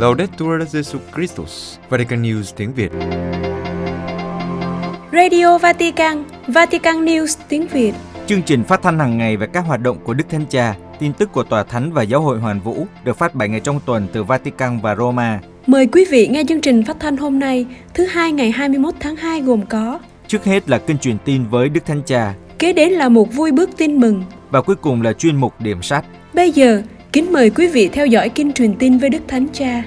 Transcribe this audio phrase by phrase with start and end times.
[0.00, 2.90] Laudetur Jesus Christus, Vatican News tiếng Việt.
[5.12, 7.92] Radio Vatican, Vatican News tiếng Việt.
[8.26, 11.12] Chương trình phát thanh hàng ngày về các hoạt động của Đức Thánh Cha, tin
[11.12, 14.06] tức của Tòa Thánh và Giáo hội Hoàn Vũ được phát 7 ngày trong tuần
[14.12, 15.40] từ Vatican và Roma.
[15.66, 19.16] Mời quý vị nghe chương trình phát thanh hôm nay, thứ hai ngày 21 tháng
[19.16, 22.92] 2 gồm có Trước hết là kênh truyền tin với Đức Thánh Cha Kế đến
[22.92, 24.24] là một vui bước tin mừng.
[24.50, 26.04] và cuối cùng là chuyên mục điểm sách.
[26.34, 26.82] Bây giờ,
[27.12, 29.82] kính mời quý vị theo dõi kinh truyền tin với Đức Thánh Cha.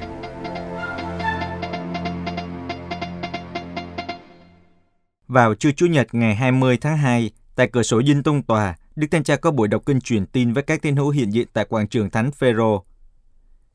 [5.33, 9.07] Vào trưa Chủ nhật ngày 20 tháng 2, tại cửa sổ Dinh Tông Tòa, Đức
[9.11, 11.65] Thánh Cha có buổi đọc kinh truyền tin với các tín hữu hiện diện tại
[11.65, 12.83] quảng trường Thánh Phêrô.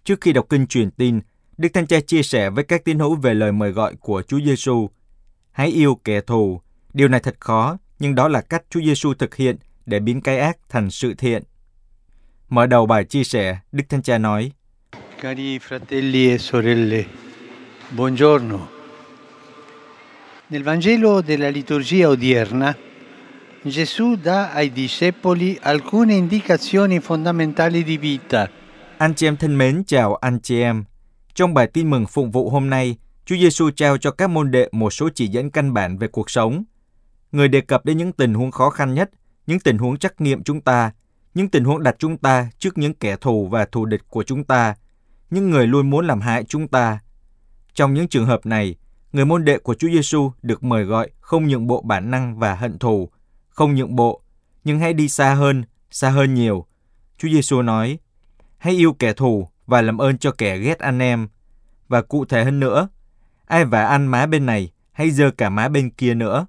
[0.04, 1.20] Trước khi đọc kinh truyền tin,
[1.56, 4.40] Đức Thánh Cha chia sẻ với các tín hữu về lời mời gọi của Chúa
[4.40, 4.90] Giêsu.
[5.50, 6.60] Hãy yêu kẻ thù.
[6.92, 9.56] Điều này thật khó, nhưng đó là cách Chúa Giêsu thực hiện
[9.86, 11.42] để biến cái ác thành sự thiện.
[12.48, 14.52] Mở đầu bài chia sẻ, Đức Thánh Cha nói:
[15.20, 17.04] Cari fratelli e sorelle,
[17.96, 18.77] buongiorno.
[20.50, 22.74] Nel Vangelo della liturgia odierna,
[23.64, 28.48] Gesù dà ai discepoli alcune indicazioni fondamentali di vita.
[28.98, 30.84] Anh chị em thân mến, chào anh chị em.
[31.34, 34.68] Trong bài tin mừng phụng vụ hôm nay, Chúa Giêsu trao cho các môn đệ
[34.72, 36.64] một số chỉ dẫn căn bản về cuộc sống.
[37.32, 39.10] Người đề cập đến những tình huống khó khăn nhất,
[39.46, 40.92] những tình huống trắc nghiệm chúng ta,
[41.34, 44.44] những tình huống đặt chúng ta trước những kẻ thù và thù địch của chúng
[44.44, 44.74] ta,
[45.30, 46.98] những người luôn muốn làm hại chúng ta.
[47.74, 48.76] Trong những trường hợp này,
[49.12, 52.54] người môn đệ của Chúa Giêsu được mời gọi không nhượng bộ bản năng và
[52.54, 53.08] hận thù,
[53.48, 54.22] không nhượng bộ,
[54.64, 56.66] nhưng hãy đi xa hơn, xa hơn nhiều.
[57.18, 57.98] Chúa Giêsu nói:
[58.58, 61.28] hãy yêu kẻ thù và làm ơn cho kẻ ghét anh em.
[61.88, 62.88] Và cụ thể hơn nữa,
[63.46, 66.46] ai vả ăn má bên này, hãy dơ cả má bên kia nữa.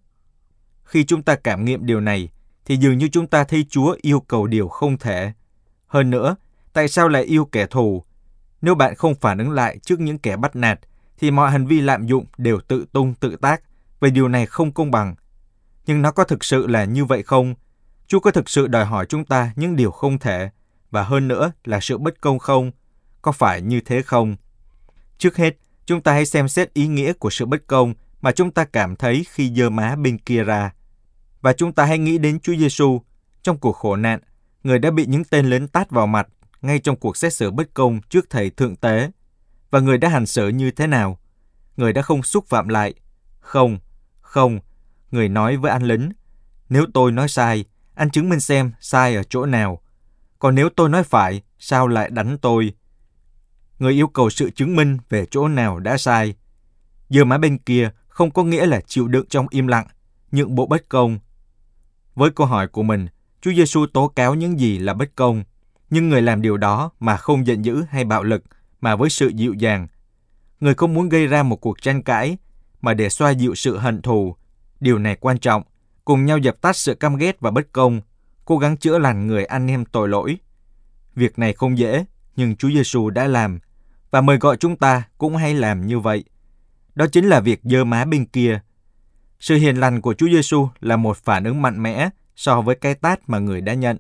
[0.83, 2.29] Khi chúng ta cảm nghiệm điều này,
[2.65, 5.33] thì dường như chúng ta thấy Chúa yêu cầu điều không thể.
[5.87, 6.35] Hơn nữa,
[6.73, 8.03] tại sao lại yêu kẻ thù?
[8.61, 10.79] Nếu bạn không phản ứng lại trước những kẻ bắt nạt,
[11.19, 13.61] thì mọi hành vi lạm dụng đều tự tung tự tác,
[13.99, 15.15] về điều này không công bằng.
[15.85, 17.55] Nhưng nó có thực sự là như vậy không?
[18.07, 20.49] Chúa có thực sự đòi hỏi chúng ta những điều không thể,
[20.91, 22.71] và hơn nữa là sự bất công không?
[23.21, 24.35] Có phải như thế không?
[25.17, 28.51] Trước hết, chúng ta hãy xem xét ý nghĩa của sự bất công mà chúng
[28.51, 30.73] ta cảm thấy khi dơ má bên kia ra.
[31.41, 33.01] Và chúng ta hãy nghĩ đến Chúa Giêsu
[33.43, 34.19] trong cuộc khổ nạn,
[34.63, 36.27] người đã bị những tên lớn tát vào mặt
[36.61, 39.11] ngay trong cuộc xét xử bất công trước thầy thượng tế.
[39.71, 41.19] Và người đã hành xử như thế nào?
[41.77, 42.93] Người đã không xúc phạm lại.
[43.39, 43.79] Không,
[44.21, 44.59] không.
[45.11, 46.11] Người nói với anh lính,
[46.69, 47.65] nếu tôi nói sai,
[47.95, 49.81] anh chứng minh xem sai ở chỗ nào.
[50.39, 52.73] Còn nếu tôi nói phải, sao lại đánh tôi?
[53.79, 56.35] Người yêu cầu sự chứng minh về chỗ nào đã sai.
[57.09, 59.87] Giờ má bên kia không có nghĩa là chịu đựng trong im lặng,
[60.31, 61.19] nhượng bộ bất công.
[62.15, 63.07] Với câu hỏi của mình,
[63.41, 65.43] Chúa Giêsu tố cáo những gì là bất công,
[65.89, 68.43] nhưng người làm điều đó mà không giận dữ hay bạo lực,
[68.81, 69.87] mà với sự dịu dàng.
[70.59, 72.37] Người không muốn gây ra một cuộc tranh cãi,
[72.81, 74.35] mà để xoa dịu sự hận thù.
[74.79, 75.63] Điều này quan trọng,
[76.05, 78.01] cùng nhau dập tắt sự căm ghét và bất công,
[78.45, 80.37] cố gắng chữa lành người anh em tội lỗi.
[81.15, 83.59] Việc này không dễ, nhưng Chúa Giêsu đã làm,
[84.11, 86.23] và mời gọi chúng ta cũng hay làm như vậy.
[86.95, 88.59] Đó chính là việc dơ má bên kia.
[89.39, 92.95] Sự hiền lành của Chúa Giêsu là một phản ứng mạnh mẽ so với cái
[92.95, 93.97] tát mà người đã nhận.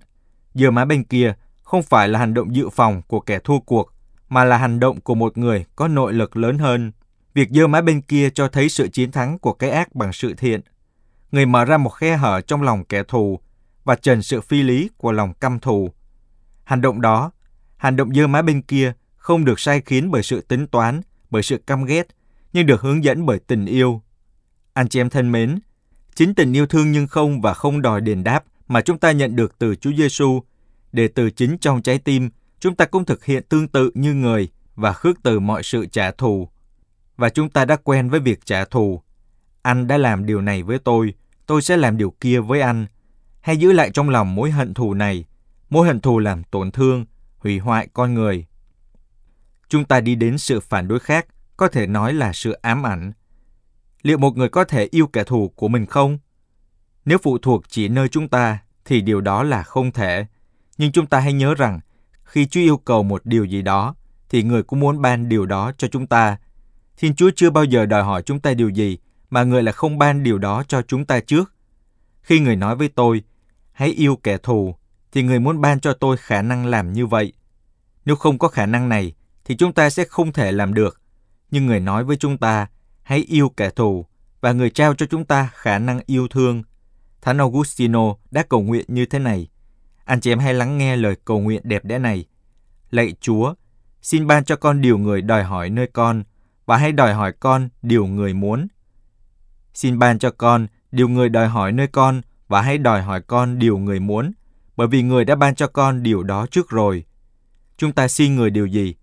[0.53, 3.93] Dơ má bên kia không phải là hành động dự phòng của kẻ thua cuộc,
[4.29, 6.91] mà là hành động của một người có nội lực lớn hơn.
[7.33, 10.33] Việc dơ má bên kia cho thấy sự chiến thắng của cái ác bằng sự
[10.33, 10.61] thiện.
[11.31, 13.39] Người mở ra một khe hở trong lòng kẻ thù
[13.83, 15.91] và trần sự phi lý của lòng căm thù.
[16.63, 17.31] Hành động đó,
[17.77, 21.43] hành động dơ má bên kia không được sai khiến bởi sự tính toán, bởi
[21.43, 22.07] sự căm ghét,
[22.53, 24.01] nhưng được hướng dẫn bởi tình yêu.
[24.73, 25.59] Anh chị em thân mến,
[26.15, 29.35] chính tình yêu thương nhưng không và không đòi đền đáp mà chúng ta nhận
[29.35, 30.43] được từ Chúa Giêsu,
[30.91, 32.29] để từ chính trong trái tim
[32.59, 36.11] chúng ta cũng thực hiện tương tự như người và khước từ mọi sự trả
[36.11, 36.49] thù.
[37.17, 39.01] Và chúng ta đã quen với việc trả thù.
[39.61, 41.13] Anh đã làm điều này với tôi,
[41.45, 42.85] tôi sẽ làm điều kia với anh.
[43.41, 45.25] Hay giữ lại trong lòng mối hận thù này,
[45.69, 47.05] mối hận thù làm tổn thương,
[47.37, 48.45] hủy hoại con người.
[49.69, 51.27] Chúng ta đi đến sự phản đối khác,
[51.57, 53.11] có thể nói là sự ám ảnh.
[54.01, 56.19] Liệu một người có thể yêu kẻ thù của mình không?
[57.05, 60.25] Nếu phụ thuộc chỉ nơi chúng ta, thì điều đó là không thể.
[60.77, 61.79] Nhưng chúng ta hãy nhớ rằng,
[62.29, 63.95] khi Chúa yêu cầu một điều gì đó,
[64.29, 66.37] thì người cũng muốn ban điều đó cho chúng ta.
[66.97, 68.97] Thiên Chúa chưa bao giờ đòi hỏi chúng ta điều gì,
[69.29, 71.53] mà người là không ban điều đó cho chúng ta trước.
[72.21, 73.23] Khi người nói với tôi,
[73.71, 74.75] hãy yêu kẻ thù,
[75.11, 77.33] thì người muốn ban cho tôi khả năng làm như vậy.
[78.05, 79.13] Nếu không có khả năng này,
[79.45, 81.01] thì chúng ta sẽ không thể làm được.
[81.51, 82.67] Nhưng người nói với chúng ta,
[83.03, 84.05] hãy yêu kẻ thù,
[84.41, 86.63] và người trao cho chúng ta khả năng yêu thương.
[87.21, 89.47] Thánh Augustino đã cầu nguyện như thế này.
[90.09, 92.25] Anh chị em hãy lắng nghe lời cầu nguyện đẹp đẽ này.
[92.91, 93.53] Lạy Chúa,
[94.01, 96.23] Xin ban cho con điều người đòi hỏi nơi con
[96.65, 98.67] và hãy đòi hỏi con điều người muốn.
[99.73, 103.59] Xin ban cho con điều người đòi hỏi nơi con và hãy đòi hỏi con
[103.59, 104.31] điều người muốn,
[104.75, 107.05] bởi vì người đã ban cho con điều đó trước rồi.
[107.77, 108.95] Chúng ta xin người điều gì?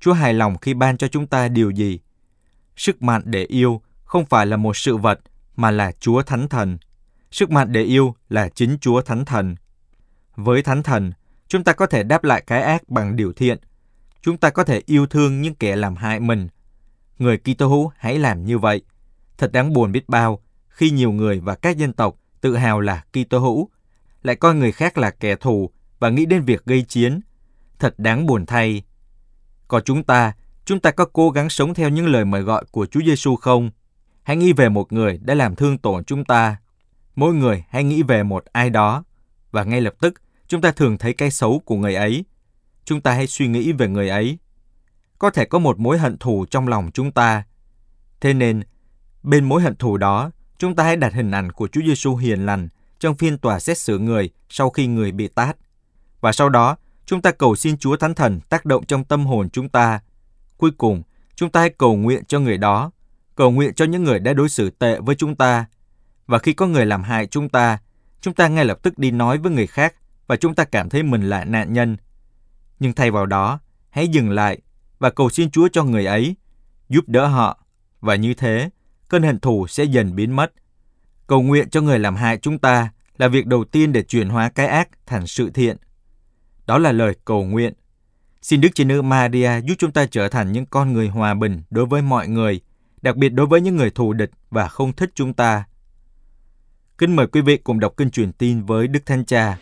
[0.00, 2.00] Chúa hài lòng khi ban cho chúng ta điều gì?
[2.76, 5.20] Sức mạnh để yêu không phải là một sự vật,
[5.56, 6.78] mà là Chúa Thánh Thần.
[7.30, 9.54] Sức mạnh để yêu là chính Chúa Thánh Thần.
[10.36, 11.12] Với Thánh Thần,
[11.48, 13.58] chúng ta có thể đáp lại cái ác bằng điều thiện.
[14.22, 16.48] Chúng ta có thể yêu thương những kẻ làm hại mình.
[17.18, 18.82] Người Kitô hữu hãy làm như vậy.
[19.38, 23.04] Thật đáng buồn biết bao khi nhiều người và các dân tộc tự hào là
[23.12, 23.68] Kitô hữu,
[24.22, 27.20] lại coi người khác là kẻ thù và nghĩ đến việc gây chiến.
[27.78, 28.82] Thật đáng buồn thay.
[29.68, 30.32] Còn chúng ta,
[30.64, 33.70] chúng ta có cố gắng sống theo những lời mời gọi của Chúa Giêsu không?
[34.22, 36.56] Hãy nghĩ về một người đã làm thương tổn chúng ta.
[37.16, 39.04] Mỗi người hãy nghĩ về một ai đó
[39.54, 40.14] và ngay lập tức
[40.48, 42.24] chúng ta thường thấy cái xấu của người ấy.
[42.84, 44.38] Chúng ta hãy suy nghĩ về người ấy.
[45.18, 47.44] Có thể có một mối hận thù trong lòng chúng ta.
[48.20, 48.62] Thế nên,
[49.22, 52.46] bên mối hận thù đó, chúng ta hãy đặt hình ảnh của Chúa Giêsu hiền
[52.46, 52.68] lành
[52.98, 55.56] trong phiên tòa xét xử người sau khi người bị tát.
[56.20, 59.50] Và sau đó, chúng ta cầu xin Chúa Thánh Thần tác động trong tâm hồn
[59.50, 60.00] chúng ta.
[60.56, 61.02] Cuối cùng,
[61.34, 62.90] chúng ta hãy cầu nguyện cho người đó,
[63.34, 65.66] cầu nguyện cho những người đã đối xử tệ với chúng ta.
[66.26, 67.78] Và khi có người làm hại chúng ta,
[68.24, 69.94] chúng ta ngay lập tức đi nói với người khác
[70.26, 71.96] và chúng ta cảm thấy mình là nạn nhân.
[72.80, 73.60] Nhưng thay vào đó,
[73.90, 74.58] hãy dừng lại
[74.98, 76.36] và cầu xin Chúa cho người ấy,
[76.88, 77.64] giúp đỡ họ.
[78.00, 78.70] Và như thế,
[79.08, 80.52] cơn hận thù sẽ dần biến mất.
[81.26, 84.48] Cầu nguyện cho người làm hại chúng ta là việc đầu tiên để chuyển hóa
[84.48, 85.76] cái ác thành sự thiện.
[86.66, 87.72] Đó là lời cầu nguyện.
[88.42, 91.62] Xin Đức Chúa Nữ Maria giúp chúng ta trở thành những con người hòa bình
[91.70, 92.60] đối với mọi người,
[93.02, 95.64] đặc biệt đối với những người thù địch và không thích chúng ta.
[96.98, 99.56] Kính mời quý vị cùng đọc kinh truyền tin với Đức Thánh Cha.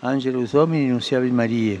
[0.00, 1.76] Angelus Domini nunciavi Mariae.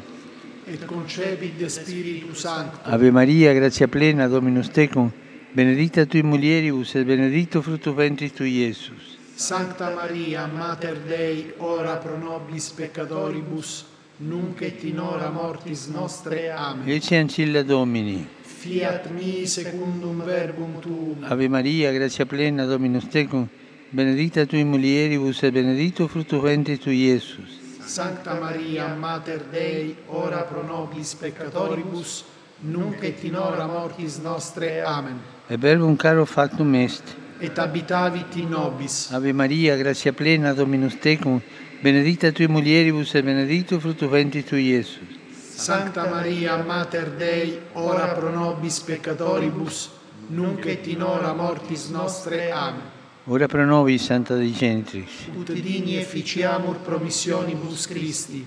[0.66, 2.78] et concepit de Spiritu Sancto.
[2.84, 5.10] Ave Maria, gratia plena, Dominus tecum,
[5.54, 9.18] benedicta tui mulieribus et benedictus fructus ventris tui, Iesus.
[9.36, 13.84] Sancta Maria, Mater Dei, ora pro nobis peccatoribus,
[14.18, 16.52] nunc et in hora mortis nostre.
[16.56, 16.88] Amen.
[16.88, 18.26] Ecce ancilla Domini.
[18.60, 21.24] Fiat mi secundum verbum tuum.
[21.28, 23.48] Ave Maria, gratia plena, Dominus tecum,
[23.90, 27.58] benedicta tui mulieribus et benedictus fructus ventris tui, Iesus.
[27.84, 32.24] Sancta Maria, Mater Dei, ora pro nobis peccatoribus,
[32.60, 34.82] nunc et in hora mortis nostre.
[34.82, 35.18] Amen.
[35.48, 37.02] E verbum caro factum est.
[37.40, 39.10] Et habitavit in nobis.
[39.10, 41.40] Ave Maria, gratia plena, Dominus tecum,
[41.82, 45.18] benedicta tui mulieribus et benedictus fructus ventris tui, Iesus.
[45.56, 49.90] Sancta Maria, Mater Dei, ora pro nobis peccatoribus,
[50.28, 52.52] nunc et in hora mortis nostre.
[52.52, 52.99] Amen.
[53.26, 55.28] Ora pro nobis, Santa Dei Genitrix.
[55.36, 58.46] Ut digni efficiamur promissionibus Christi.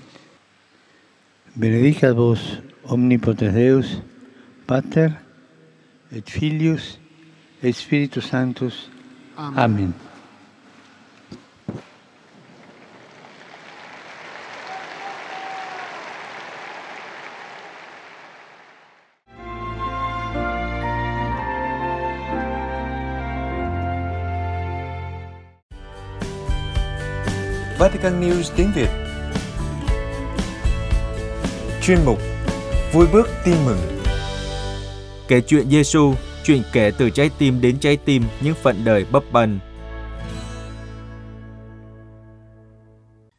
[1.54, 4.02] Benedicat vos omnipotens Deus,
[4.66, 5.14] Pater
[6.10, 6.98] et Filius
[7.62, 8.90] et Spiritus Sanctus.
[9.36, 9.58] Amen.
[9.58, 9.94] Amen.
[27.84, 28.88] Vatican News tiếng Việt
[31.82, 32.18] Chuyên mục
[32.92, 33.76] Vui bước tin mừng
[35.28, 36.12] Kể chuyện Giêsu,
[36.44, 39.50] chuyện kể từ trái tim đến trái tim những phận đời bấp bênh.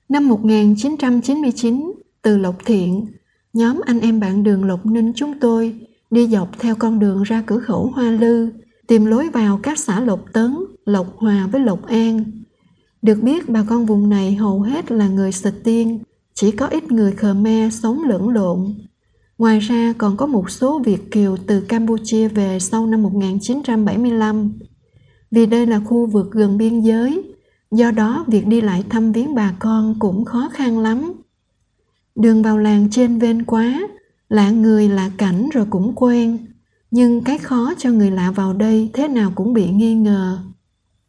[0.10, 3.05] Năm 1999, từ Lộc Thiện,
[3.53, 5.79] nhóm anh em bạn đường Lộc Ninh chúng tôi
[6.12, 8.50] đi dọc theo con đường ra cửa khẩu Hoa Lư,
[8.88, 12.45] tìm lối vào các xã Lộc Tấn, Lộc Hòa với Lộc An.
[13.05, 16.00] Được biết bà con vùng này hầu hết là người Sờ Tiên,
[16.33, 18.75] chỉ có ít người Khmer sống lẫn lộn.
[19.38, 24.53] Ngoài ra còn có một số Việt Kiều từ Campuchia về sau năm 1975.
[25.31, 27.33] Vì đây là khu vực gần biên giới,
[27.71, 31.13] do đó việc đi lại thăm viếng bà con cũng khó khăn lắm.
[32.15, 33.88] Đường vào làng trên ven quá,
[34.29, 36.38] lạ người lạ cảnh rồi cũng quen,
[36.91, 40.39] nhưng cái khó cho người lạ vào đây thế nào cũng bị nghi ngờ.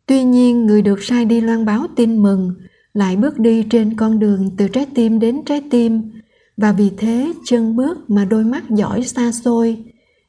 [0.06, 2.54] Tuy nhiên, người được sai đi loan báo tin mừng
[2.94, 6.12] lại bước đi trên con đường từ trái tim đến trái tim.
[6.56, 9.84] Và vì thế chân bước mà đôi mắt giỏi xa xôi.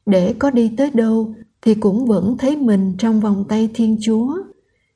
[0.06, 4.38] Để có đi tới đâu thì cũng vẫn thấy mình trong vòng tay thiên chúa.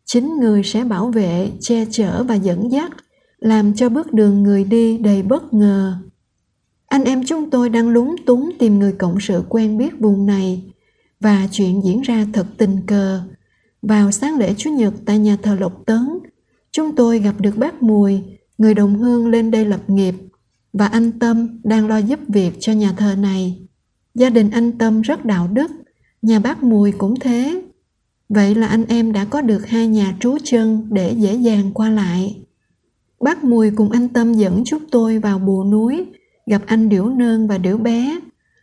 [0.04, 2.92] Chính người sẽ bảo vệ che chở và dẫn dắt
[3.38, 5.96] làm cho bước đường người đi đầy bất ngờ.
[6.86, 10.62] Anh em chúng tôi đang lúng túng tìm người cộng sự quen biết vùng này
[11.20, 13.20] và chuyện diễn ra thật tình cờ
[13.82, 16.18] vào sáng lễ Chủ nhật tại nhà thờ Lộc Tấn,
[16.72, 18.22] chúng tôi gặp được bác Mùi,
[18.58, 20.14] người đồng hương lên đây lập nghiệp,
[20.72, 23.68] và anh Tâm đang lo giúp việc cho nhà thờ này.
[24.14, 25.70] Gia đình anh Tâm rất đạo đức,
[26.22, 27.62] nhà bác Mùi cũng thế.
[28.28, 31.90] Vậy là anh em đã có được hai nhà trú chân để dễ dàng qua
[31.90, 32.42] lại.
[33.20, 36.06] Bác Mùi cùng anh Tâm dẫn chúng tôi vào bùa núi,
[36.46, 38.20] gặp anh Điểu Nơn và Điểu Bé.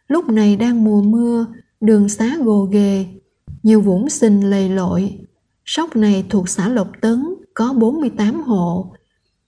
[0.07, 1.45] Lúc này đang mùa mưa,
[1.81, 3.05] đường xá gồ ghề,
[3.63, 5.19] nhiều vũng xình lầy lội.
[5.65, 8.91] Sóc này thuộc xã Lộc Tấn, có 48 hộ.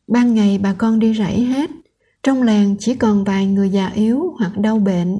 [0.07, 1.69] Ban ngày bà con đi rẫy hết,
[2.23, 5.19] trong làng chỉ còn vài người già yếu hoặc đau bệnh.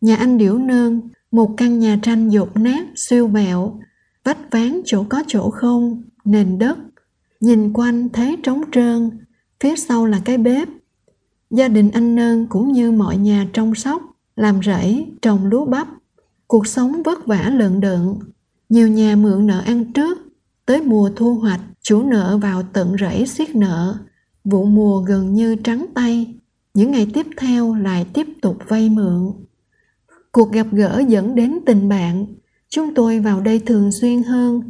[0.00, 3.80] Nhà anh Điểu Nơn, một căn nhà tranh dột nát, siêu vẹo,
[4.24, 6.78] vách ván chỗ có chỗ không, nền đất.
[7.40, 9.10] Nhìn quanh thấy trống trơn,
[9.60, 10.68] phía sau là cái bếp.
[11.50, 14.02] Gia đình anh Nơn cũng như mọi nhà trong sóc,
[14.36, 15.88] làm rẫy, trồng lúa bắp.
[16.50, 18.18] Cuộc sống vất vả lợn đợn,
[18.68, 20.18] nhiều nhà mượn nợ ăn trước,
[20.66, 23.98] tới mùa thu hoạch, chủ nợ vào tận rẫy siết nợ.
[24.44, 26.34] Vụ mùa gần như trắng tay,
[26.74, 29.32] những ngày tiếp theo lại tiếp tục vay mượn.
[30.32, 32.26] Cuộc gặp gỡ dẫn đến tình bạn,
[32.68, 34.62] chúng tôi vào đây thường xuyên hơn,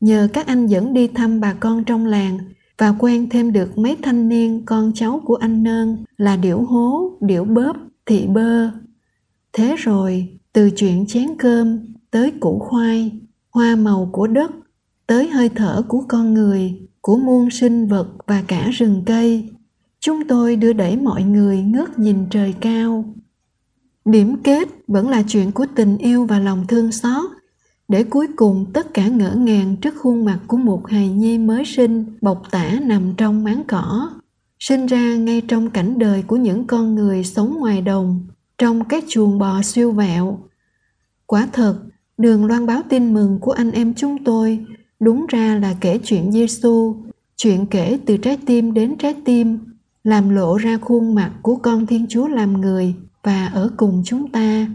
[0.00, 2.38] nhờ các anh dẫn đi thăm bà con trong làng
[2.78, 7.12] và quen thêm được mấy thanh niên con cháu của anh Nơn là Điểu Hố,
[7.20, 7.76] Điểu Bóp,
[8.06, 8.70] Thị Bơ.
[9.52, 11.78] Thế rồi, từ chuyện chén cơm
[12.10, 13.12] tới củ khoai,
[13.50, 14.50] hoa màu của đất,
[15.06, 19.50] tới hơi thở của con người, của muôn sinh vật và cả rừng cây,
[20.00, 23.04] chúng tôi đưa đẩy mọi người ngước nhìn trời cao.
[24.04, 27.30] Điểm kết vẫn là chuyện của tình yêu và lòng thương xót,
[27.88, 31.64] để cuối cùng tất cả ngỡ ngàng trước khuôn mặt của một hài nhi mới
[31.64, 34.10] sinh bọc tả nằm trong máng cỏ
[34.58, 38.26] sinh ra ngay trong cảnh đời của những con người sống ngoài đồng
[38.58, 40.38] trong các chuồng bò siêu vẹo
[41.28, 41.74] quả thật
[42.18, 44.66] đường loan báo tin mừng của anh em chúng tôi
[45.00, 46.96] đúng ra là kể chuyện Giêsu,
[47.36, 49.58] chuyện kể từ trái tim đến trái tim,
[50.04, 54.30] làm lộ ra khuôn mặt của con Thiên Chúa làm người và ở cùng chúng
[54.30, 54.66] ta,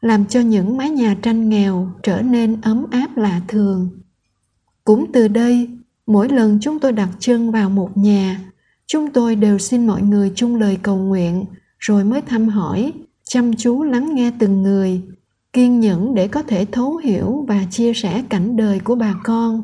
[0.00, 3.88] làm cho những mái nhà tranh nghèo trở nên ấm áp lạ thường.
[4.84, 5.68] Cũng từ đây,
[6.06, 8.52] mỗi lần chúng tôi đặt chân vào một nhà,
[8.86, 11.44] chúng tôi đều xin mọi người chung lời cầu nguyện
[11.78, 12.92] rồi mới thăm hỏi,
[13.24, 15.02] chăm chú lắng nghe từng người
[15.54, 19.62] kiên nhẫn để có thể thấu hiểu và chia sẻ cảnh đời của bà con,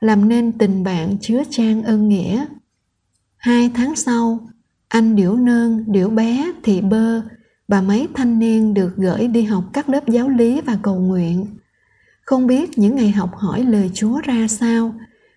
[0.00, 2.46] làm nên tình bạn chứa chan ân nghĩa.
[3.36, 4.38] Hai tháng sau,
[4.88, 7.20] anh điểu nơn, điểu bé, thị bơ
[7.68, 11.46] và mấy thanh niên được gửi đi học các lớp giáo lý và cầu nguyện.
[12.24, 14.94] Không biết những ngày học hỏi lời chúa ra sao,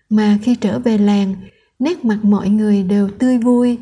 [0.08, 1.34] mà khi trở về làng,
[1.78, 3.78] nét mặt mọi người đều tươi vui.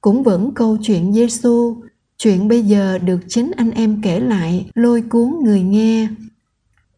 [0.00, 1.82] Cũng vẫn câu chuyện Giêsu
[2.24, 6.08] Chuyện bây giờ được chính anh em kể lại lôi cuốn người nghe.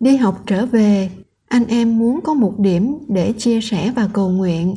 [0.00, 1.11] Đi học trở về,
[1.49, 4.76] anh em muốn có một điểm để chia sẻ và cầu nguyện.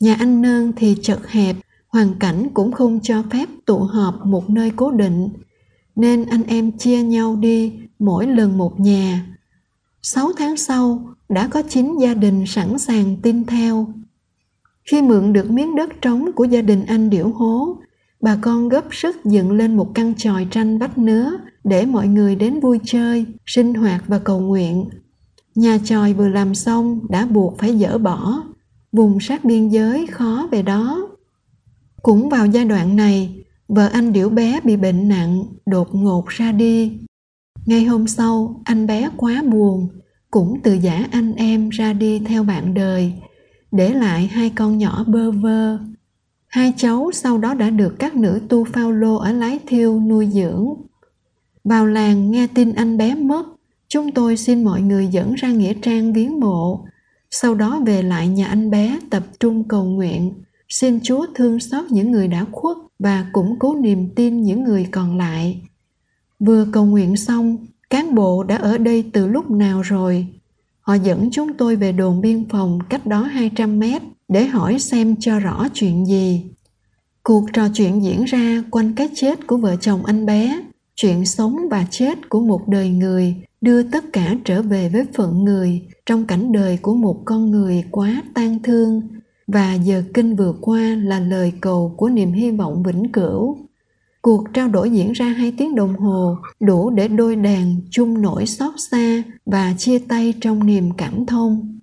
[0.00, 1.56] Nhà anh Nơn thì chật hẹp,
[1.88, 5.28] hoàn cảnh cũng không cho phép tụ họp một nơi cố định,
[5.96, 9.26] nên anh em chia nhau đi mỗi lần một nhà.
[10.02, 13.86] Sáu tháng sau, đã có chín gia đình sẵn sàng tin theo.
[14.84, 17.76] Khi mượn được miếng đất trống của gia đình anh Điểu Hố,
[18.24, 21.30] bà con góp sức dựng lên một căn tròi tranh vách nứa
[21.64, 24.88] để mọi người đến vui chơi, sinh hoạt và cầu nguyện.
[25.54, 28.42] Nhà tròi vừa làm xong đã buộc phải dỡ bỏ,
[28.92, 31.08] vùng sát biên giới khó về đó.
[32.02, 36.52] Cũng vào giai đoạn này, vợ anh Điểu bé bị bệnh nặng, đột ngột ra
[36.52, 36.98] đi.
[37.66, 39.88] Ngay hôm sau, anh bé quá buồn,
[40.30, 43.12] cũng từ giả anh em ra đi theo bạn đời,
[43.72, 45.78] để lại hai con nhỏ bơ vơ
[46.54, 50.28] Hai cháu sau đó đã được các nữ tu phao lô ở Lái Thiêu nuôi
[50.32, 50.74] dưỡng.
[51.64, 53.46] Vào làng nghe tin anh bé mất,
[53.88, 56.84] chúng tôi xin mọi người dẫn ra Nghĩa Trang viếng mộ.
[57.30, 60.34] Sau đó về lại nhà anh bé tập trung cầu nguyện,
[60.68, 64.88] xin Chúa thương xót những người đã khuất và củng cố niềm tin những người
[64.90, 65.62] còn lại.
[66.38, 67.56] Vừa cầu nguyện xong,
[67.90, 70.26] cán bộ đã ở đây từ lúc nào rồi.
[70.80, 74.02] Họ dẫn chúng tôi về đồn biên phòng cách đó 200 mét
[74.34, 76.42] để hỏi xem cho rõ chuyện gì.
[77.22, 80.62] Cuộc trò chuyện diễn ra quanh cái chết của vợ chồng anh bé,
[80.96, 85.44] chuyện sống và chết của một đời người đưa tất cả trở về với phận
[85.44, 89.02] người trong cảnh đời của một con người quá tan thương
[89.46, 93.58] và giờ kinh vừa qua là lời cầu của niềm hy vọng vĩnh cửu.
[94.22, 98.46] Cuộc trao đổi diễn ra hai tiếng đồng hồ đủ để đôi đàn chung nỗi
[98.46, 101.78] xót xa và chia tay trong niềm cảm thông.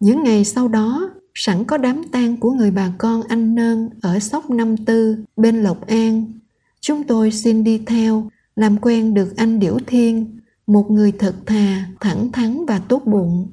[0.00, 4.18] Những ngày sau đó, sẵn có đám tang của người bà con anh Nơn ở
[4.18, 6.32] Sóc Năm Tư bên Lộc An.
[6.80, 11.88] Chúng tôi xin đi theo, làm quen được anh Điểu Thiên, một người thật thà,
[12.00, 13.48] thẳng thắn và tốt bụng.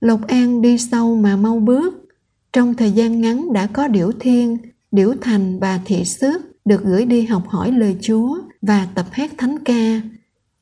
[0.00, 2.08] Lộc An đi sâu mà mau bước.
[2.52, 4.58] Trong thời gian ngắn đã có Điểu Thiên,
[4.90, 9.30] Điểu Thành và Thị Xước được gửi đi học hỏi lời Chúa và tập hát
[9.38, 10.00] thánh ca.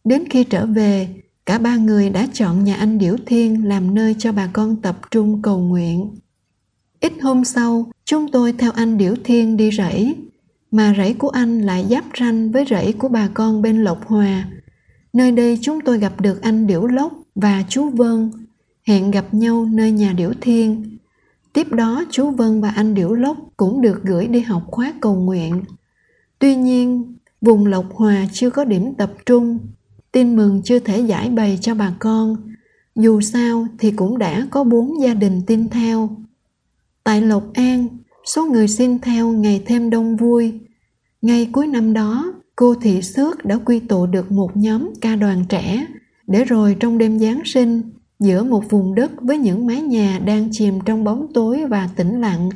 [0.05, 1.09] Đến khi trở về,
[1.49, 4.99] cả ba người đã chọn nhà anh Điểu Thiên làm nơi cho bà con tập
[5.11, 6.17] trung cầu nguyện.
[7.01, 10.15] Ít hôm sau, chúng tôi theo anh Điểu Thiên đi rẫy,
[10.71, 14.49] mà rẫy của anh lại giáp ranh với rẫy của bà con bên Lộc Hòa.
[15.13, 18.31] Nơi đây chúng tôi gặp được anh Điểu Lốc và chú Vân,
[18.87, 20.99] hẹn gặp nhau nơi nhà Điểu Thiên.
[21.53, 25.15] Tiếp đó chú Vân và anh Điểu Lốc cũng được gửi đi học khóa cầu
[25.15, 25.63] nguyện.
[26.39, 29.59] Tuy nhiên, vùng Lộc Hòa chưa có điểm tập trung,
[30.13, 32.37] tin mừng chưa thể giải bày cho bà con.
[32.97, 36.11] Dù sao thì cũng đã có bốn gia đình tin theo.
[37.05, 37.89] Tại Lộc An,
[38.27, 40.61] số người xin theo ngày thêm đông vui.
[41.23, 45.45] Ngay cuối năm đó, cô Thị Xước đã quy tụ được một nhóm ca đoàn
[45.49, 45.87] trẻ,
[46.27, 47.83] để rồi trong đêm Giáng sinh,
[48.21, 52.21] giữa một vùng đất với những mái nhà đang chìm trong bóng tối và tĩnh
[52.21, 52.51] lặng,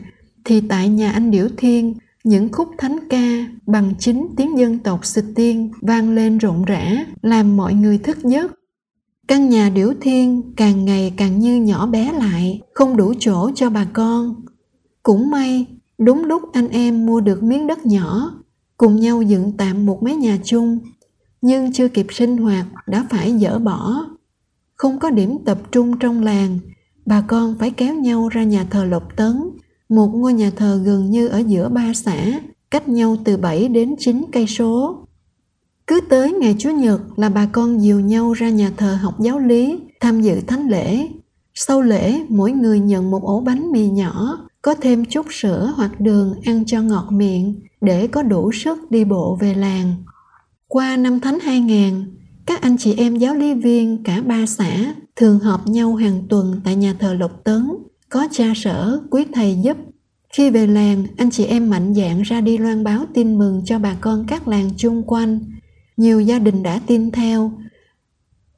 [0.45, 1.95] thì tại nhà anh Điểu Thiên,
[2.25, 7.07] những khúc thánh ca bằng chính tiếng dân tộc xịt tiên vang lên rộn rã,
[7.23, 8.53] làm mọi người thức giấc.
[9.29, 13.71] Căn nhà Điểu Thiên càng ngày càng như nhỏ bé lại, không đủ chỗ cho
[13.71, 14.35] bà con.
[15.03, 15.67] Cũng may,
[15.99, 18.33] đúng lúc anh em mua được miếng đất nhỏ,
[18.77, 20.79] cùng nhau dựng tạm một mái nhà chung,
[21.41, 24.07] nhưng chưa kịp sinh hoạt đã phải dỡ bỏ.
[24.75, 26.59] Không có điểm tập trung trong làng,
[27.07, 29.51] bà con phải kéo nhau ra nhà thờ Lộc Tấn,
[29.95, 33.95] một ngôi nhà thờ gần như ở giữa ba xã, cách nhau từ 7 đến
[33.99, 35.07] 9 cây số.
[35.87, 39.39] Cứ tới ngày Chúa Nhật là bà con dìu nhau ra nhà thờ học giáo
[39.39, 41.09] lý, tham dự thánh lễ.
[41.55, 46.01] Sau lễ, mỗi người nhận một ổ bánh mì nhỏ, có thêm chút sữa hoặc
[46.01, 49.95] đường ăn cho ngọt miệng để có đủ sức đi bộ về làng.
[50.69, 52.05] Qua năm Thánh 2000,
[52.47, 56.61] các anh chị em giáo lý viên cả ba xã thường họp nhau hàng tuần
[56.65, 57.69] tại nhà thờ Lộc Tấn,
[58.13, 59.77] có cha sở, quý thầy giúp.
[60.33, 63.79] Khi về làng, anh chị em mạnh dạn ra đi loan báo tin mừng cho
[63.79, 65.41] bà con các làng chung quanh.
[65.97, 67.53] Nhiều gia đình đã tin theo.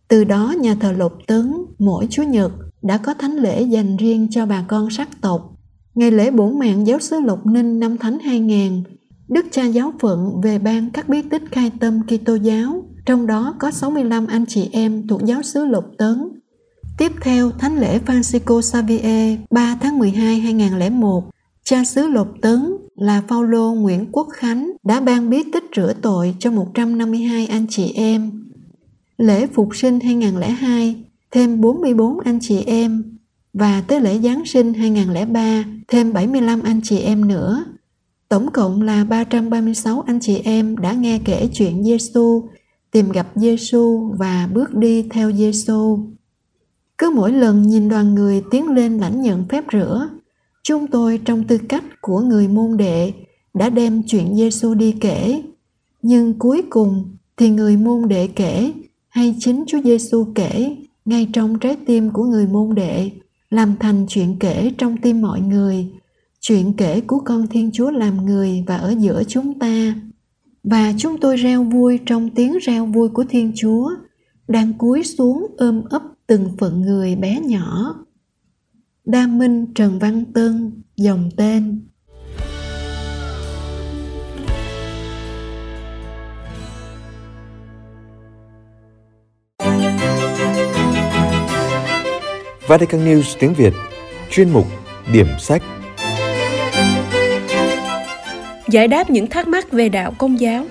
[0.08, 2.52] Từ đó nhà thờ lục Tấn mỗi Chúa Nhật
[2.82, 5.56] đã có thánh lễ dành riêng cho bà con sắc tộc.
[5.94, 8.82] Ngày lễ bổ mạng giáo sứ lục Ninh năm Thánh 2000,
[9.28, 13.54] Đức cha giáo phận về ban các bí tích khai tâm Kitô giáo, trong đó
[13.58, 16.33] có 65 anh chị em thuộc giáo xứ lục Tấn.
[16.98, 21.24] Tiếp theo, Thánh lễ Francisco Xavier 3 tháng 12 2001,
[21.64, 26.34] cha xứ Lộc Tấn là Phaolô Nguyễn Quốc Khánh đã ban bí tích rửa tội
[26.38, 28.44] cho 152 anh chị em.
[29.18, 33.18] Lễ Phục sinh 2002 thêm 44 anh chị em
[33.52, 37.64] và tới lễ Giáng sinh 2003 thêm 75 anh chị em nữa.
[38.28, 42.48] Tổng cộng là 336 anh chị em đã nghe kể chuyện Giêsu,
[42.90, 45.98] tìm gặp Giêsu và bước đi theo Giêsu.
[46.98, 50.08] Cứ mỗi lần nhìn đoàn người tiến lên lãnh nhận phép rửa,
[50.62, 53.12] chúng tôi trong tư cách của người môn đệ
[53.54, 55.42] đã đem chuyện Giêsu đi kể.
[56.02, 58.72] Nhưng cuối cùng thì người môn đệ kể
[59.08, 63.10] hay chính Chúa Giêsu kể ngay trong trái tim của người môn đệ
[63.50, 65.86] làm thành chuyện kể trong tim mọi người
[66.40, 69.94] chuyện kể của con thiên chúa làm người và ở giữa chúng ta
[70.64, 73.90] và chúng tôi reo vui trong tiếng reo vui của thiên chúa
[74.48, 77.94] đang cúi xuống ôm ấp từng phận người bé nhỏ.
[79.04, 81.88] Đa minh trần văn tân dòng tên.
[92.66, 93.72] Vatican News tiếng Việt
[94.30, 94.66] Chuyên mục
[95.12, 95.62] Điểm sách.
[98.68, 100.64] Giải đáp những thắc mắc về đạo công giáo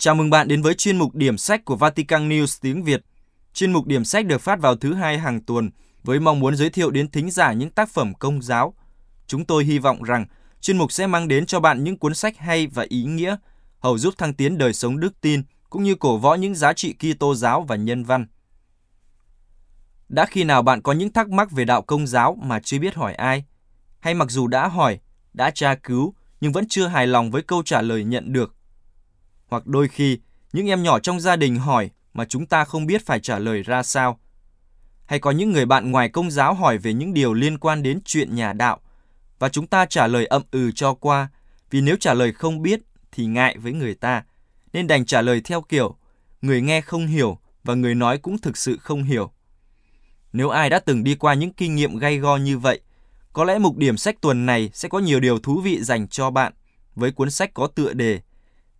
[0.00, 3.04] Chào mừng bạn đến với chuyên mục điểm sách của Vatican News tiếng Việt.
[3.54, 5.70] Chuyên mục điểm sách được phát vào thứ hai hàng tuần
[6.04, 8.74] với mong muốn giới thiệu đến thính giả những tác phẩm công giáo.
[9.26, 10.26] Chúng tôi hy vọng rằng
[10.60, 13.36] chuyên mục sẽ mang đến cho bạn những cuốn sách hay và ý nghĩa
[13.78, 16.94] hầu giúp thăng tiến đời sống đức tin cũng như cổ võ những giá trị
[16.94, 18.26] Kitô giáo và nhân văn.
[20.08, 22.94] Đã khi nào bạn có những thắc mắc về đạo công giáo mà chưa biết
[22.94, 23.44] hỏi ai?
[24.00, 24.98] Hay mặc dù đã hỏi,
[25.32, 28.57] đã tra cứu nhưng vẫn chưa hài lòng với câu trả lời nhận được?
[29.48, 30.18] Hoặc đôi khi,
[30.52, 33.62] những em nhỏ trong gia đình hỏi mà chúng ta không biết phải trả lời
[33.62, 34.20] ra sao?
[35.06, 38.00] Hay có những người bạn ngoài công giáo hỏi về những điều liên quan đến
[38.04, 38.80] chuyện nhà đạo
[39.38, 41.28] và chúng ta trả lời ậm ừ cho qua
[41.70, 42.80] vì nếu trả lời không biết
[43.12, 44.24] thì ngại với người ta,
[44.72, 45.96] nên đành trả lời theo kiểu
[46.42, 49.32] người nghe không hiểu và người nói cũng thực sự không hiểu.
[50.32, 52.80] Nếu ai đã từng đi qua những kinh nghiệm gay go như vậy,
[53.32, 56.30] có lẽ mục điểm sách tuần này sẽ có nhiều điều thú vị dành cho
[56.30, 56.52] bạn
[56.94, 58.20] với cuốn sách có tựa đề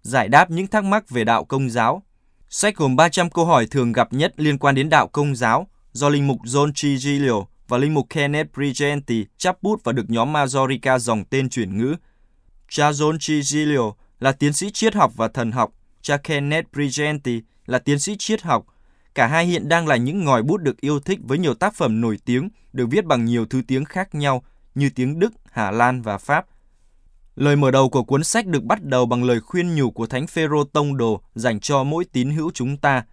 [0.02, 2.02] Giải đáp những thắc mắc về đạo công giáo.
[2.48, 6.08] Sách gồm 300 câu hỏi thường gặp nhất liên quan đến đạo công giáo do
[6.08, 6.98] linh mục John G.
[7.00, 11.78] Giglio và linh mục Kenneth Brigenti chắp bút và được nhóm Majorica dòng tên chuyển
[11.78, 11.96] ngữ.
[12.68, 17.78] Cha John Chigilio là tiến sĩ triết học và thần học, cha Kenneth Brigenti là
[17.78, 18.66] tiến sĩ triết học.
[19.14, 22.00] Cả hai hiện đang là những ngòi bút được yêu thích với nhiều tác phẩm
[22.00, 24.42] nổi tiếng được viết bằng nhiều thứ tiếng khác nhau
[24.74, 26.46] như tiếng Đức, Hà Lan và Pháp.
[27.38, 30.26] Lời mở đầu của cuốn sách được bắt đầu bằng lời khuyên nhủ của Thánh
[30.26, 33.04] Phêrô Tông Đồ dành cho mỗi tín hữu chúng ta.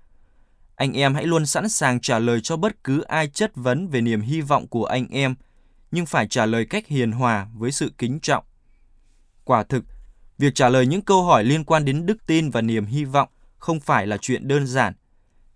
[0.76, 4.02] Anh em hãy luôn sẵn sàng trả lời cho bất cứ ai chất vấn về
[4.02, 5.36] niềm hy vọng của anh em,
[5.92, 8.44] nhưng phải trả lời cách hiền hòa với sự kính trọng.
[9.44, 9.86] Quả thực,
[10.38, 13.30] việc trả lời những câu hỏi liên quan đến đức tin và niềm hy vọng
[13.58, 14.94] không phải là chuyện đơn giản.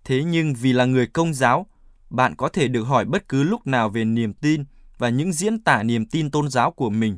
[0.03, 1.65] Thế nhưng vì là người công giáo,
[2.09, 4.63] bạn có thể được hỏi bất cứ lúc nào về niềm tin
[4.97, 7.17] và những diễn tả niềm tin tôn giáo của mình.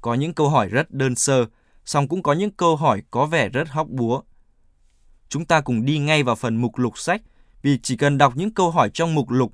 [0.00, 1.46] Có những câu hỏi rất đơn sơ,
[1.84, 4.22] song cũng có những câu hỏi có vẻ rất hóc búa.
[5.28, 7.22] Chúng ta cùng đi ngay vào phần mục lục sách,
[7.62, 9.52] vì chỉ cần đọc những câu hỏi trong mục lục,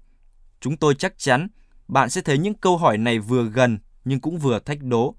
[0.60, 1.48] chúng tôi chắc chắn
[1.88, 5.14] bạn sẽ thấy những câu hỏi này vừa gần nhưng cũng vừa thách đố.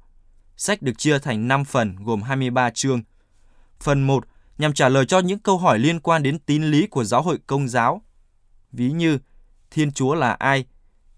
[0.57, 3.03] Sách được chia thành 5 phần gồm 23 chương.
[3.79, 4.25] Phần 1
[4.57, 7.39] nhằm trả lời cho những câu hỏi liên quan đến tín lý của giáo hội
[7.47, 8.01] công giáo.
[8.71, 9.19] Ví như,
[9.71, 10.65] Thiên Chúa là ai?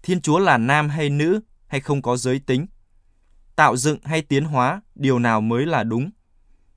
[0.02, 2.66] Thiên Chúa là nam hay nữ hay không có giới tính?
[3.58, 6.10] Tạo dựng hay tiến hóa, điều nào mới là đúng?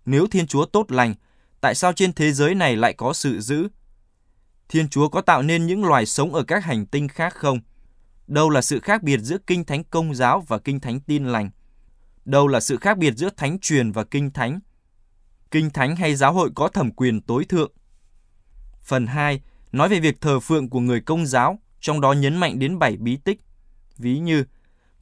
[0.05, 1.15] Nếu Thiên Chúa tốt lành,
[1.61, 3.67] tại sao trên thế giới này lại có sự dữ?
[4.69, 7.59] Thiên Chúa có tạo nên những loài sống ở các hành tinh khác không?
[8.27, 11.49] Đâu là sự khác biệt giữa kinh thánh công giáo và kinh thánh tin lành?
[12.25, 14.59] Đâu là sự khác biệt giữa thánh truyền và kinh thánh?
[15.51, 17.71] Kinh thánh hay giáo hội có thẩm quyền tối thượng?
[18.81, 19.41] Phần 2
[19.71, 22.97] nói về việc thờ phượng của người công giáo, trong đó nhấn mạnh đến bảy
[22.97, 23.39] bí tích.
[23.97, 24.43] Ví như,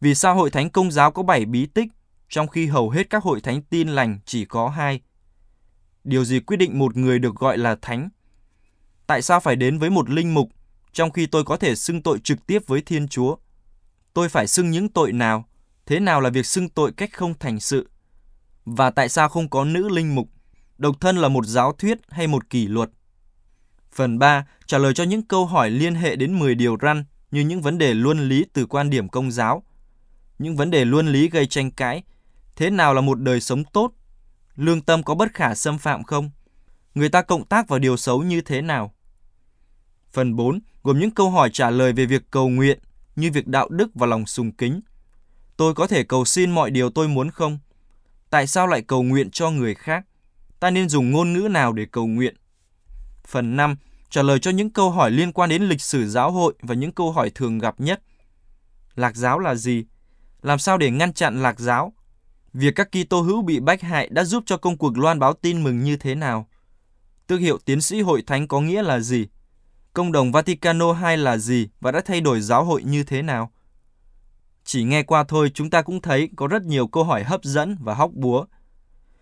[0.01, 1.87] vì sao hội thánh công giáo có bảy bí tích,
[2.29, 5.01] trong khi hầu hết các hội thánh tin lành chỉ có hai?
[6.03, 8.09] Điều gì quyết định một người được gọi là thánh?
[9.07, 10.49] Tại sao phải đến với một linh mục,
[10.93, 13.35] trong khi tôi có thể xưng tội trực tiếp với Thiên Chúa?
[14.13, 15.45] Tôi phải xưng những tội nào?
[15.85, 17.89] Thế nào là việc xưng tội cách không thành sự?
[18.65, 20.29] Và tại sao không có nữ linh mục?
[20.77, 22.89] Độc thân là một giáo thuyết hay một kỷ luật?
[23.93, 27.41] Phần 3 trả lời cho những câu hỏi liên hệ đến 10 điều răn như
[27.41, 29.63] những vấn đề luân lý từ quan điểm công giáo.
[30.39, 32.03] Những vấn đề luân lý gây tranh cãi.
[32.55, 33.91] Thế nào là một đời sống tốt?
[34.55, 36.31] Lương tâm có bất khả xâm phạm không?
[36.95, 38.93] Người ta cộng tác vào điều xấu như thế nào?
[40.11, 42.79] Phần 4 gồm những câu hỏi trả lời về việc cầu nguyện
[43.15, 44.81] như việc đạo đức và lòng sùng kính.
[45.57, 47.59] Tôi có thể cầu xin mọi điều tôi muốn không?
[48.29, 50.05] Tại sao lại cầu nguyện cho người khác?
[50.59, 52.35] Ta nên dùng ngôn ngữ nào để cầu nguyện?
[53.27, 53.75] Phần 5
[54.09, 56.91] trả lời cho những câu hỏi liên quan đến lịch sử giáo hội và những
[56.91, 58.01] câu hỏi thường gặp nhất.
[58.95, 59.85] Lạc giáo là gì?
[60.41, 61.93] Làm sao để ngăn chặn lạc giáo?
[62.53, 65.63] Việc các Kitô hữu bị bách hại đã giúp cho công cuộc loan báo tin
[65.63, 66.47] mừng như thế nào?
[67.27, 69.27] Tước hiệu tiến sĩ hội thánh có nghĩa là gì?
[69.93, 73.51] Công đồng Vaticano II là gì và đã thay đổi giáo hội như thế nào?
[74.63, 77.77] Chỉ nghe qua thôi chúng ta cũng thấy có rất nhiều câu hỏi hấp dẫn
[77.79, 78.45] và hóc búa.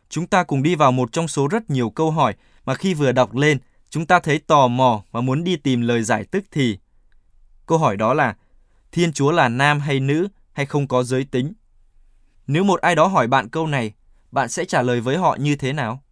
[0.10, 3.12] Chúng ta cùng đi vào một trong số rất nhiều câu hỏi mà khi vừa
[3.12, 3.58] đọc lên
[3.90, 6.78] chúng ta thấy tò mò và muốn đi tìm lời giải tức thì.
[7.66, 8.36] Câu hỏi đó là,
[8.92, 10.28] Thiên Chúa là nam hay nữ
[10.58, 11.54] hay không có giới tính?
[12.48, 13.94] Nếu một ai đó hỏi bạn câu này,
[14.32, 16.04] bạn sẽ trả lời với họ như thế nào?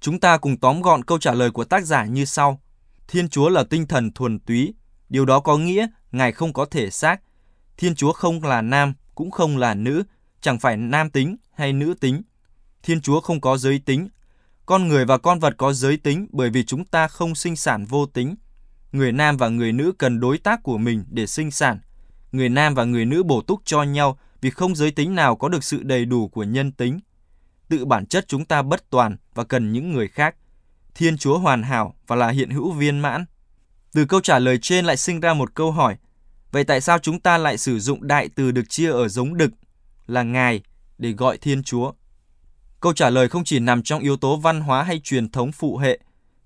[0.00, 2.60] Chúng ta cùng tóm gọn câu trả lời của tác giả như sau.
[3.08, 4.74] Thiên Chúa là tinh thần thuần túy.
[5.08, 7.20] Điều đó có nghĩa Ngài không có thể xác.
[7.76, 10.02] Thiên Chúa không là nam, cũng không là nữ,
[10.40, 12.22] chẳng phải nam tính hay nữ tính.
[12.82, 14.08] Thiên Chúa không có giới tính
[14.66, 17.84] con người và con vật có giới tính bởi vì chúng ta không sinh sản
[17.84, 18.34] vô tính.
[18.94, 21.80] Người nam và người nữ cần đối tác của mình để sinh sản.
[22.32, 25.48] Người nam và người nữ bổ túc cho nhau vì không giới tính nào có
[25.48, 27.00] được sự đầy đủ của nhân tính.
[27.68, 30.36] Tự bản chất chúng ta bất toàn và cần những người khác.
[30.94, 33.24] Thiên Chúa hoàn hảo và là hiện hữu viên mãn.
[33.92, 35.96] Từ câu trả lời trên lại sinh ra một câu hỏi.
[36.52, 39.50] Vậy tại sao chúng ta lại sử dụng đại từ được chia ở giống đực
[40.06, 40.62] là Ngài
[40.98, 41.92] để gọi Thiên Chúa?
[42.80, 45.76] Câu trả lời không chỉ nằm trong yếu tố văn hóa hay truyền thống phụ
[45.76, 45.98] hệ,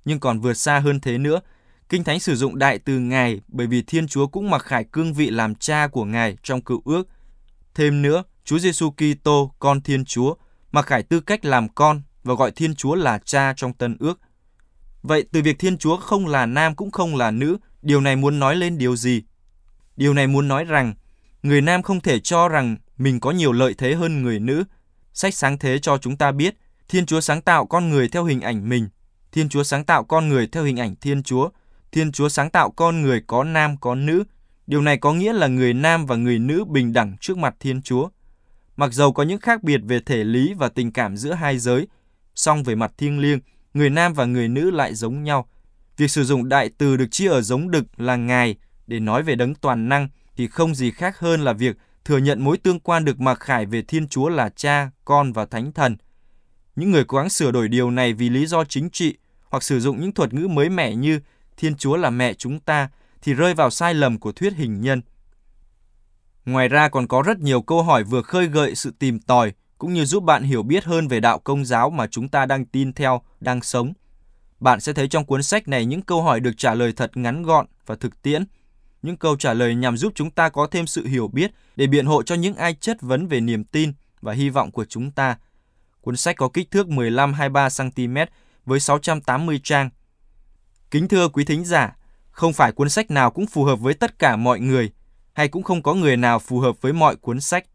[0.05, 1.41] nhưng còn vượt xa hơn thế nữa.
[1.89, 5.15] Kinh Thánh sử dụng đại từ Ngài bởi vì Thiên Chúa cũng mặc khải cương
[5.15, 7.09] vị làm cha của Ngài trong cựu ước.
[7.75, 10.35] Thêm nữa, Chúa Giêsu Kitô, con Thiên Chúa,
[10.73, 14.21] mặc khải tư cách làm con và gọi Thiên Chúa là cha trong tân ước.
[15.03, 18.39] Vậy từ việc Thiên Chúa không là nam cũng không là nữ, điều này muốn
[18.39, 19.23] nói lên điều gì?
[19.97, 20.95] Điều này muốn nói rằng,
[21.43, 24.65] người nam không thể cho rằng mình có nhiều lợi thế hơn người nữ–
[25.21, 26.55] Sách sáng thế cho chúng ta biết
[26.89, 28.89] Thiên Chúa sáng tạo con người theo hình ảnh mình.
[29.33, 31.49] Thiên Chúa sáng tạo con người theo hình ảnh Thiên Chúa.
[31.93, 34.25] Thiên Chúa sáng tạo con người có nam có nữ.
[34.67, 37.83] Điều này có nghĩa là người nam và người nữ bình đẳng trước mặt Thiên
[37.83, 38.09] Chúa.
[38.77, 41.87] Mặc dầu có những khác biệt về thể lý và tình cảm giữa hai giới,
[42.35, 43.39] song về mặt thiêng liêng,
[43.75, 45.49] người nam và người nữ lại giống nhau.
[45.97, 49.35] Việc sử dụng đại từ được chia ở giống đực là ngài để nói về
[49.35, 53.05] đấng toàn năng thì không gì khác hơn là việc thừa nhận mối tương quan
[53.05, 55.97] được mặc khải về Thiên Chúa là Cha, Con và Thánh Thần.
[56.77, 59.17] Những người cố gắng sửa đổi điều này vì lý do chính trị
[59.51, 61.21] hoặc sử dụng những thuật ngữ mới mẻ như
[61.59, 62.89] Thiên Chúa là mẹ chúng ta
[63.23, 65.03] thì rơi vào sai lầm của thuyết hình nhân.
[66.45, 69.93] Ngoài ra còn có rất nhiều câu hỏi vừa khơi gợi sự tìm tòi cũng
[69.93, 72.93] như giúp bạn hiểu biết hơn về đạo công giáo mà chúng ta đang tin
[72.93, 73.93] theo, đang sống.
[74.61, 77.43] Bạn sẽ thấy trong cuốn sách này những câu hỏi được trả lời thật ngắn
[77.43, 78.45] gọn và thực tiễn.
[79.03, 82.07] Những câu trả lời nhằm giúp chúng ta có thêm sự hiểu biết để biện
[82.07, 85.37] hộ cho những ai chất vấn về niềm tin và hy vọng của chúng ta.
[86.01, 88.33] Cuốn sách có kích thước 15-23 cm
[88.67, 89.91] với 680 trang.
[90.91, 91.97] Kính thưa quý thính giả,
[92.31, 94.91] không phải cuốn sách nào cũng phù hợp với tất cả mọi người,
[95.33, 97.67] hay cũng không có người nào phù hợp với mọi cuốn sách.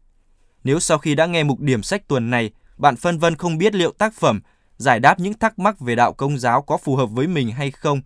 [0.64, 3.74] Nếu sau khi đã nghe mục điểm sách tuần này, bạn phân vân không biết
[3.74, 4.40] liệu tác phẩm
[4.76, 7.70] giải đáp những thắc mắc về đạo công giáo có phù hợp với mình hay
[7.70, 8.00] không,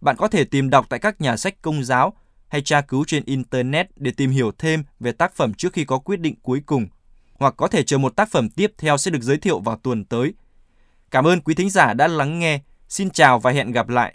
[0.00, 2.12] bạn có thể tìm đọc tại các nhà sách công giáo
[2.48, 5.98] hay tra cứu trên Internet để tìm hiểu thêm về tác phẩm trước khi có
[5.98, 6.86] quyết định cuối cùng,
[7.38, 10.04] hoặc có thể chờ một tác phẩm tiếp theo sẽ được giới thiệu vào tuần
[10.04, 10.34] tới.
[11.10, 12.60] Cảm ơn quý thính giả đã lắng nghe.
[12.88, 14.14] Xin chào và hẹn gặp lại.